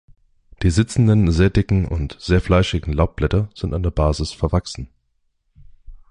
Die 0.63 0.71
sitzenden, 0.71 1.29
sehr 1.31 1.51
dicken 1.51 1.87
und 1.87 2.17
sehr 2.19 2.41
fleischigen 2.41 2.91
Laubblätter 2.91 3.49
sind 3.53 3.75
an 3.75 3.83
der 3.83 3.91
Basis 3.91 4.31
verwachsen. 4.31 4.89